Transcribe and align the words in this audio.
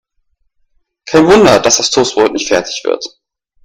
Kein 1.05 1.27
Wunder, 1.27 1.59
dass 1.59 1.77
das 1.77 1.91
Toastbrot 1.91 2.33
nicht 2.33 2.47
fertig 2.47 2.81
wird. 2.85 3.05